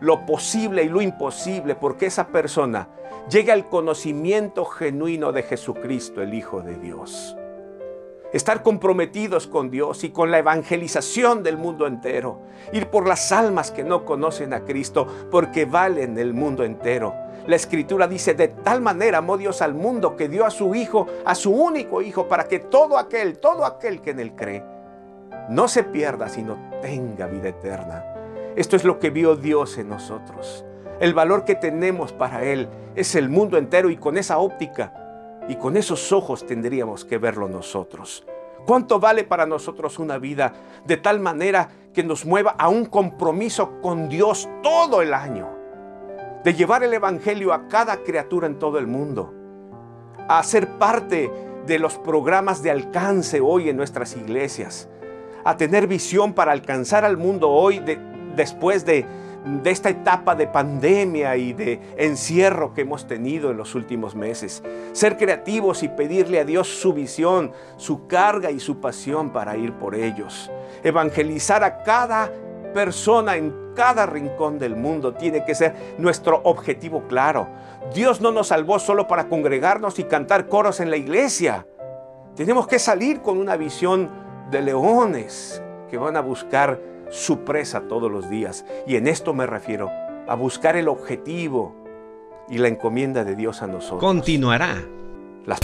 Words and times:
lo 0.00 0.26
posible 0.26 0.84
y 0.84 0.88
lo 0.88 1.00
imposible 1.00 1.74
porque 1.74 2.06
esa 2.06 2.28
persona 2.28 2.88
llegue 3.30 3.52
al 3.52 3.68
conocimiento 3.68 4.64
genuino 4.64 5.32
de 5.32 5.42
Jesucristo, 5.42 6.22
el 6.22 6.34
Hijo 6.34 6.62
de 6.62 6.76
Dios. 6.76 7.36
Estar 8.32 8.62
comprometidos 8.62 9.46
con 9.46 9.70
Dios 9.70 10.04
y 10.04 10.10
con 10.10 10.30
la 10.30 10.38
evangelización 10.38 11.42
del 11.42 11.56
mundo 11.56 11.86
entero. 11.86 12.40
Ir 12.72 12.88
por 12.88 13.06
las 13.06 13.32
almas 13.32 13.70
que 13.70 13.84
no 13.84 14.04
conocen 14.04 14.52
a 14.52 14.64
Cristo 14.64 15.06
porque 15.30 15.64
valen 15.64 16.18
el 16.18 16.34
mundo 16.34 16.64
entero. 16.64 17.14
La 17.46 17.56
escritura 17.56 18.08
dice, 18.08 18.34
de 18.34 18.48
tal 18.48 18.80
manera 18.80 19.18
amó 19.18 19.38
Dios 19.38 19.62
al 19.62 19.74
mundo 19.74 20.16
que 20.16 20.28
dio 20.28 20.44
a 20.44 20.50
su 20.50 20.74
Hijo, 20.74 21.06
a 21.24 21.34
su 21.36 21.52
único 21.52 22.02
Hijo, 22.02 22.26
para 22.26 22.44
que 22.44 22.58
todo 22.58 22.98
aquel, 22.98 23.38
todo 23.38 23.64
aquel 23.64 24.02
que 24.02 24.10
en 24.10 24.20
él 24.20 24.34
cree, 24.34 24.64
no 25.48 25.68
se 25.68 25.84
pierda, 25.84 26.28
sino 26.28 26.58
tenga 26.82 27.26
vida 27.26 27.48
eterna. 27.48 28.15
Esto 28.56 28.74
es 28.74 28.84
lo 28.84 28.98
que 28.98 29.10
vio 29.10 29.36
Dios 29.36 29.76
en 29.76 29.90
nosotros. 29.90 30.64
El 30.98 31.12
valor 31.12 31.44
que 31.44 31.56
tenemos 31.56 32.14
para 32.14 32.42
Él 32.42 32.70
es 32.94 33.14
el 33.14 33.28
mundo 33.28 33.58
entero 33.58 33.90
y 33.90 33.98
con 33.98 34.16
esa 34.16 34.38
óptica 34.38 34.94
y 35.46 35.56
con 35.56 35.76
esos 35.76 36.10
ojos 36.10 36.46
tendríamos 36.46 37.04
que 37.04 37.18
verlo 37.18 37.48
nosotros. 37.48 38.26
¿Cuánto 38.64 38.98
vale 38.98 39.24
para 39.24 39.44
nosotros 39.44 39.98
una 39.98 40.16
vida 40.16 40.54
de 40.86 40.96
tal 40.96 41.20
manera 41.20 41.68
que 41.92 42.02
nos 42.02 42.24
mueva 42.24 42.52
a 42.58 42.70
un 42.70 42.86
compromiso 42.86 43.78
con 43.82 44.08
Dios 44.08 44.48
todo 44.62 45.02
el 45.02 45.12
año? 45.12 45.50
De 46.42 46.54
llevar 46.54 46.82
el 46.82 46.94
Evangelio 46.94 47.52
a 47.52 47.68
cada 47.68 47.98
criatura 47.98 48.46
en 48.46 48.58
todo 48.58 48.78
el 48.78 48.86
mundo. 48.86 49.34
A 50.28 50.42
ser 50.42 50.78
parte 50.78 51.30
de 51.66 51.78
los 51.78 51.98
programas 51.98 52.62
de 52.62 52.70
alcance 52.70 53.38
hoy 53.42 53.68
en 53.68 53.76
nuestras 53.76 54.16
iglesias. 54.16 54.88
A 55.44 55.58
tener 55.58 55.86
visión 55.86 56.32
para 56.32 56.52
alcanzar 56.52 57.04
al 57.04 57.18
mundo 57.18 57.50
hoy 57.50 57.80
después 58.36 58.84
de 58.84 59.06
esta 59.64 59.88
etapa 59.88 60.34
de 60.34 60.46
pandemia 60.46 61.36
y 61.36 61.52
de 61.52 61.80
encierro 61.96 62.74
que 62.74 62.82
hemos 62.82 63.06
tenido 63.06 63.50
en 63.50 63.56
los 63.56 63.74
últimos 63.74 64.14
meses. 64.14 64.62
Ser 64.92 65.16
creativos 65.16 65.82
y 65.82 65.88
pedirle 65.88 66.40
a 66.40 66.44
Dios 66.44 66.68
su 66.68 66.92
visión, 66.92 67.52
su 67.76 68.06
carga 68.06 68.50
y 68.50 68.60
su 68.60 68.80
pasión 68.80 69.30
para 69.30 69.56
ir 69.56 69.72
por 69.74 69.94
ellos. 69.94 70.50
Evangelizar 70.82 71.64
a 71.64 71.82
cada 71.82 72.30
persona 72.74 73.36
en 73.36 73.72
cada 73.74 74.06
rincón 74.06 74.58
del 74.58 74.74
mundo 74.74 75.14
tiene 75.14 75.44
que 75.44 75.54
ser 75.54 75.94
nuestro 75.98 76.40
objetivo 76.44 77.04
claro. 77.06 77.48
Dios 77.94 78.20
no 78.20 78.32
nos 78.32 78.48
salvó 78.48 78.78
solo 78.78 79.06
para 79.06 79.28
congregarnos 79.28 79.98
y 79.98 80.04
cantar 80.04 80.48
coros 80.48 80.80
en 80.80 80.90
la 80.90 80.96
iglesia. 80.96 81.66
Tenemos 82.34 82.66
que 82.66 82.78
salir 82.78 83.20
con 83.20 83.38
una 83.38 83.56
visión 83.56 84.10
de 84.50 84.60
leones 84.62 85.62
que 85.88 85.98
van 85.98 86.16
a 86.16 86.20
buscar 86.20 86.80
su 87.10 87.44
presa 87.44 87.82
todos 87.88 88.10
los 88.10 88.28
días. 88.30 88.64
Y 88.86 88.96
en 88.96 89.06
esto 89.06 89.34
me 89.34 89.46
refiero 89.46 89.90
a 90.28 90.34
buscar 90.34 90.76
el 90.76 90.88
objetivo 90.88 91.74
y 92.48 92.58
la 92.58 92.68
encomienda 92.68 93.24
de 93.24 93.34
Dios 93.36 93.62
a 93.62 93.66
nosotros. 93.66 94.00
Continuará. 94.00 94.82
Las 95.44 95.60